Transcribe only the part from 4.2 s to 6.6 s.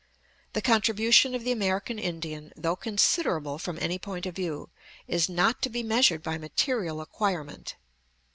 of view, is not to be measured by